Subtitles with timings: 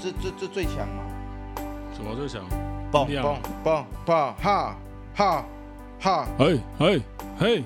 [0.00, 1.04] 这这这最强嘛？
[1.94, 2.48] 什么最强？
[2.90, 4.74] 蹦蹦蹦蹦哈
[5.14, 5.44] 哈
[6.00, 6.26] 哈！
[6.38, 7.02] 嘿嘿
[7.38, 7.62] 嘿！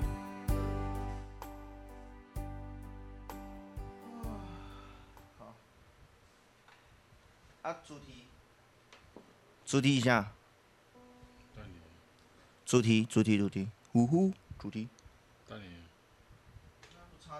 [5.39, 5.55] 好。
[7.61, 8.27] 啊，主题，
[9.65, 10.29] 主题一下。
[12.65, 14.89] 主题，主题，主题，呼呼，主题。
[15.47, 17.39] 那不插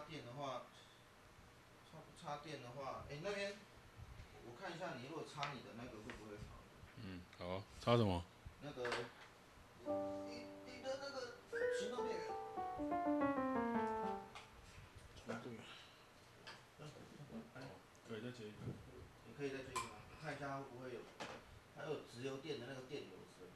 [7.97, 8.23] 什么？
[8.63, 8.83] 那个，
[10.27, 11.37] 你你的那个
[11.79, 12.25] 行动电源。
[18.07, 18.57] 可以再接一个。
[19.27, 19.89] 你可以再接一个吗？
[20.21, 20.99] 看一下会不会有，
[21.75, 23.47] 还有直流电的那个电流声。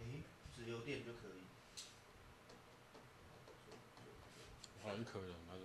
[0.00, 0.22] 诶，
[0.56, 1.44] 直流电就可以。
[5.04, 5.64] 很可能，还是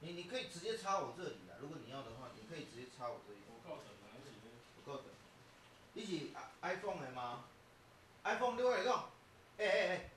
[0.00, 3.38] 你你可以直接插我这里啊，如果你要的话，你可以直接插我这里。
[3.46, 4.50] 不够整，哪一呢？
[4.74, 5.06] 不够整。
[5.92, 7.44] 你是 iPhone 的吗
[8.24, 9.10] ？iPhone 对我来讲，
[9.58, 10.10] 哎哎哎，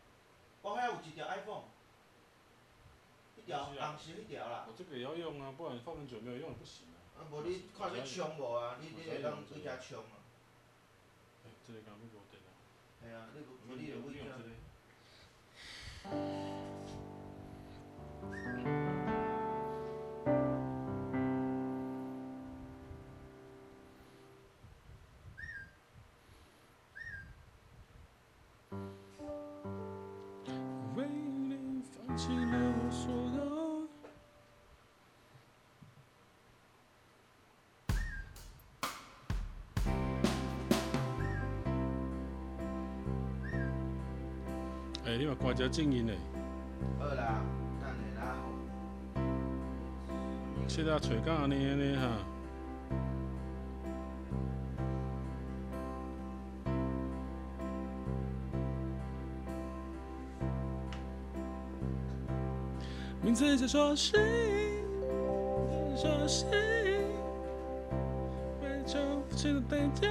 [0.63, 1.65] 我遐有一条 iPhone，
[3.37, 4.65] 一条红色一条啦。
[4.67, 7.21] 我这个也要用啊，不然放很久没有用也不行啊。
[7.21, 8.77] 啊，无你看要充无啊？
[8.81, 10.25] 你你会当对家充啊？
[11.45, 12.49] 哎，这个刚不给我电了。
[13.03, 14.25] 哎呀，你不不你就会用
[30.95, 33.45] 为你放弃了我所有。
[45.05, 46.17] 哎，你把挂只静音嘞。
[46.97, 47.64] 好啦。
[50.67, 52.09] 现在吹干安尼安尼哈。
[63.21, 64.19] 名字叫做谁？
[65.95, 66.47] 说谁？
[68.61, 68.99] 为求
[69.29, 70.07] 不起的代价。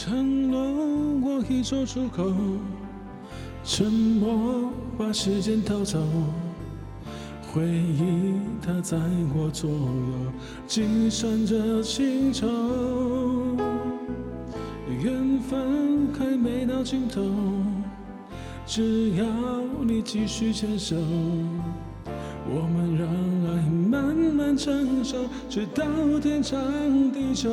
[0.00, 0.60] 承诺
[1.20, 2.32] 我已说出口，
[3.64, 5.98] 沉默把时间偷走，
[7.42, 8.96] 回忆它在
[9.34, 10.32] 我左右，
[10.68, 12.46] 计算着情愁，
[15.02, 17.20] 缘分还没到尽头，
[18.64, 19.26] 只要
[19.84, 20.94] 你继续牵手，
[22.46, 23.08] 我们让
[23.50, 25.16] 爱慢慢成熟，
[25.50, 25.84] 直到
[26.22, 26.56] 天长
[27.10, 27.50] 地久。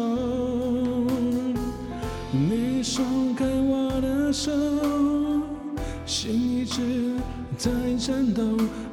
[2.85, 4.51] 松开我的手，
[6.05, 7.15] 心一直
[7.57, 8.43] 在颤抖，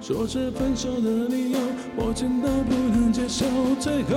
[0.01, 1.59] 说着分手的理由，
[1.97, 3.45] 我真的不能接受。
[3.79, 4.17] 最后，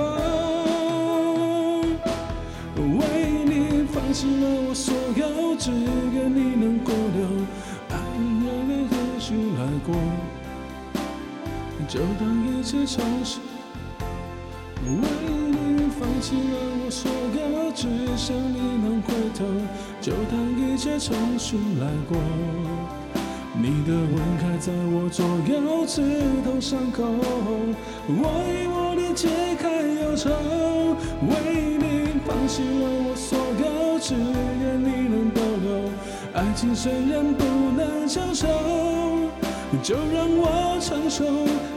[2.74, 3.04] 为
[3.44, 7.26] 你放弃了我所有，只愿你能过留，
[7.90, 9.94] 爱让你继续来过，
[11.86, 13.42] 就当一切重新。
[14.86, 15.35] 为
[15.98, 19.44] 放弃了我所有，只想你能回头，
[20.00, 22.18] 就当一切重新来过。
[23.58, 26.02] 你的吻开在我左右，刺
[26.44, 27.02] 痛伤口。
[28.06, 30.28] 我以我的解开忧愁，
[31.22, 31.32] 为
[31.78, 35.88] 你放弃了我所有，只愿你能逗留。
[36.34, 37.42] 爱情虽然不
[37.74, 38.46] 能强求，
[39.82, 41.24] 就让我承受，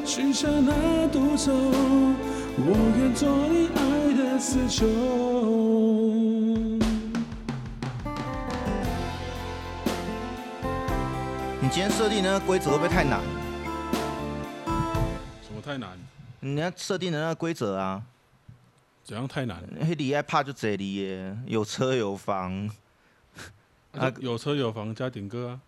[0.06, 1.54] 许下那独奏。
[2.62, 3.80] 我愿做你爱
[4.40, 4.48] 你
[11.70, 13.20] 今天设定的那个规则会不会太难？
[15.44, 15.90] 什么太难？
[16.40, 18.02] 你要设定的那个规则啊？
[19.04, 19.62] 怎样太难？
[19.78, 22.70] 那里爱怕就这里耶，有车有房。
[23.92, 25.60] 啊，有车有房加点歌啊。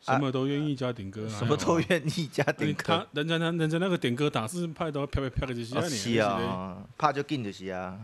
[0.00, 2.84] 什么都愿意加点歌，什么都愿意加点歌。
[2.86, 8.00] 他人家那人家那个点歌打字派都飘飘飘的就是啊，是啊，怕就紧就是啊。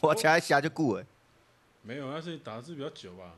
[0.00, 1.06] 我起来下就过哎。
[1.82, 3.34] 没有，那是打字比较久吧？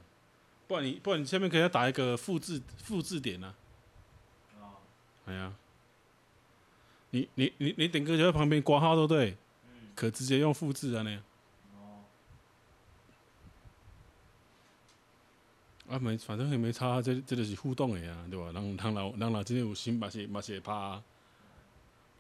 [0.69, 3.55] 不然你不然你下面可以要打一个复制复制点啊。
[5.25, 5.53] 哎呀，
[7.11, 9.37] 你你你你点歌就在旁边挂号，对不对？
[9.65, 9.89] 嗯。
[9.95, 11.19] 可直接用复制啊，那。
[15.89, 18.51] 啊没，反正也没差，这这就是互动的呀，对吧？
[18.53, 21.03] 人人老人老真有心，嘛是嘛是会拍，啊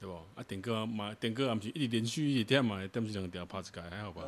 [0.00, 0.14] 对不？
[0.34, 4.22] 啊点歌嘛点歌，也不是一直连续一直点嘛，点不是两条拍一个，还好吧？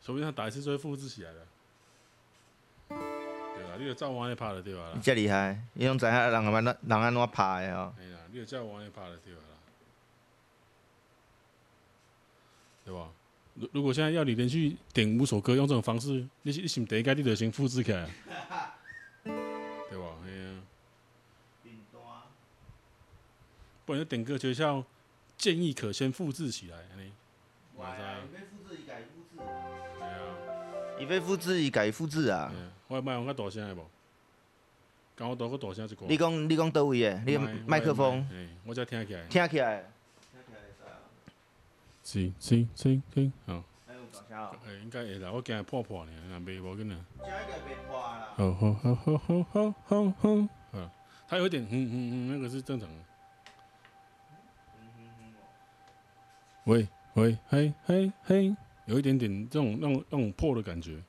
[0.00, 1.46] 说不定他打一次就会复制起来了。
[2.88, 2.96] 对
[3.70, 4.92] 啊，你就照我安尼拍就对啊。
[4.94, 7.94] 你这厉害，你拢知影人安怎人安怎拍的哦。
[7.98, 9.38] 哎呀，你就照我安尼拍就对啊。
[12.84, 13.08] 对吧？
[13.54, 18.08] 如如果现在要你连续点五首歌，用这种方式，你是你是第一个你就先复制起来。
[19.24, 20.16] 对吧？
[20.24, 20.62] 哎呀。
[23.84, 24.82] 不然就点歌就像
[25.36, 27.12] 建议可先复制起来，安尼。
[27.76, 28.02] 哇塞。
[31.00, 32.52] 伊要复制，伊家己复制啊！
[32.86, 33.84] 我麦用较大声的无？
[35.16, 36.06] 敢我多个大声一个。
[36.06, 37.20] 你讲你讲倒位的？
[37.26, 38.24] 你麦克风？
[38.64, 39.26] 我才听起来。
[39.26, 39.91] 听起来。
[42.04, 43.62] 是是是是，好。
[43.86, 44.56] 还有大声哦。
[44.66, 47.04] 诶，应该会啦，我惊破破呢，若袂无紧啊。
[47.18, 47.30] 这个
[47.64, 48.34] 袂破啦。
[48.36, 50.78] 好好好好好好好好。
[50.78, 50.90] 啊，
[51.28, 52.94] 它有点嗯嗯嗯，那个是正常的。
[56.64, 58.56] 喂喂嘿嘿嘿。
[58.86, 61.00] 有一点点这种那种那种破的感觉。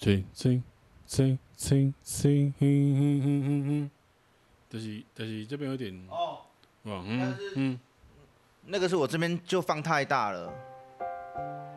[0.00, 0.60] 对，对，
[1.14, 3.90] 对，对，对，嗯嗯嗯嗯嗯，
[4.70, 6.38] 就是就是这边有点哦，
[6.84, 7.78] 嗯嗯，
[8.66, 10.52] 那个是我这边就放太大了。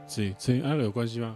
[0.07, 1.35] 对，对，那个有关系吗？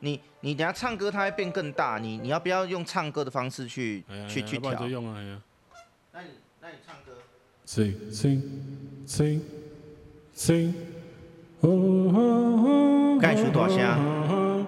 [0.00, 1.98] 你你等下唱歌，它会变更大。
[1.98, 4.72] 你你要不要用唱歌的方式去去去调？
[4.78, 5.42] 那用啊，哎呀。
[6.12, 6.28] 那你
[6.60, 7.12] 那你唱歌。
[7.66, 8.42] Sing sing
[9.06, 9.40] sing
[10.36, 10.74] sing。
[11.60, 13.18] 哦。
[13.20, 14.66] 该出多少声？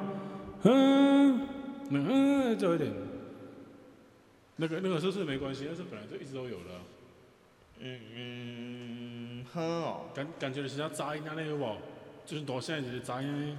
[1.90, 2.92] 嗯嗯，就一点。
[4.56, 5.66] 那个那个是不是没关系？
[5.68, 6.64] 那是本来就一直都有的。
[7.80, 10.06] 嗯嗯，哼哦。
[10.14, 11.76] 感感觉是要杂音啊，那个不？
[12.26, 13.56] 就是多声就是杂音。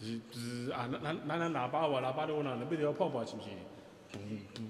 [0.00, 3.48] 是是啊，咱咱咱咱喇叭话喇叭都有呐，你不要破破是不是？
[4.12, 4.18] 嘟
[4.54, 4.62] 嘟。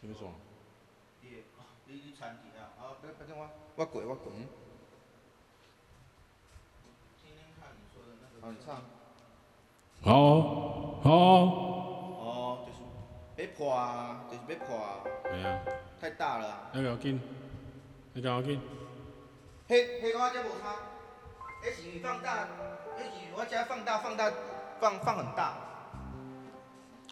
[0.00, 0.32] 什么爽？
[1.20, 1.28] 你
[1.94, 2.62] 你参几下？
[2.80, 4.32] 啊，别别听我，我过我过。
[7.20, 8.46] 听听看你说的那个。
[8.46, 8.80] 好，你唱。
[10.00, 10.12] 好，
[11.08, 11.14] 好。
[11.14, 12.78] 哦，就是
[13.34, 15.00] 别破啊，就是别破啊。
[15.24, 15.58] 系啊。
[15.98, 16.68] 太大了。
[16.74, 17.18] 那个要紧，
[18.12, 18.60] 那个要紧。
[19.68, 20.76] 嘿，嘿，我这无差。
[21.64, 22.46] 哎，是放大。
[23.34, 24.30] 我家放大放大
[24.80, 25.54] 放放很大，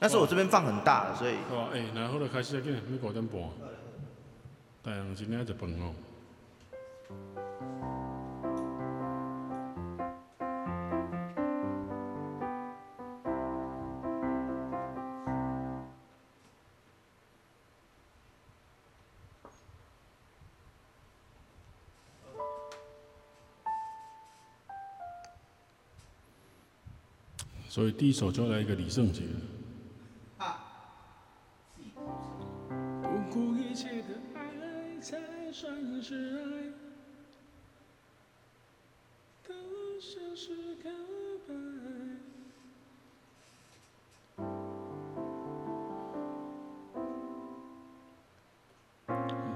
[0.01, 1.37] 但是我这边放很大了，所以。
[1.49, 3.41] 好，哎，然后就开始要紧，要五点半。
[4.83, 5.95] 太阳今天就饭哦。
[27.77, 29.21] 所以第一首就来一个李圣杰。
[33.03, 35.19] 不顾一切的爱才
[35.53, 36.73] 算是爱，
[39.47, 39.53] 都
[40.01, 40.89] 像是告
[41.47, 41.55] 白。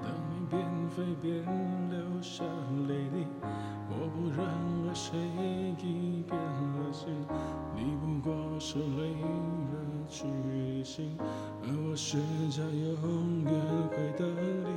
[0.02, 1.42] 当你边飞边
[1.88, 2.45] 流下
[2.87, 3.25] 泪滴，
[12.12, 12.19] 而我是
[12.50, 13.52] 在永远
[13.90, 14.69] 会等你。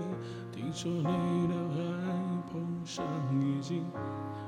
[0.52, 1.82] 听说你的爱
[2.52, 3.82] 碰上雨季，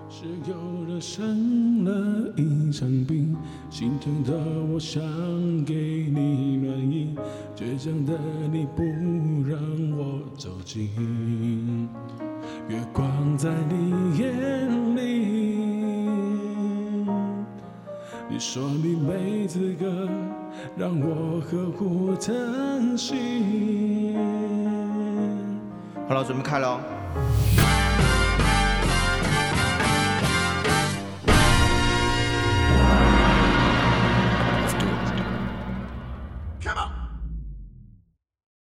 [0.07, 0.55] 是有
[0.87, 3.35] 人生了一场病，
[3.71, 4.33] 心疼的
[4.71, 5.01] 我想
[5.65, 7.15] 给你暖意，
[7.55, 8.13] 倔强的
[8.51, 8.83] 你不
[9.49, 9.59] 让
[9.97, 11.89] 我走近，
[12.69, 15.05] 月光在你眼里。
[18.29, 20.07] 你说你没资格
[20.77, 24.15] 让我呵护疼惜。
[26.07, 26.79] 好了，准备开了。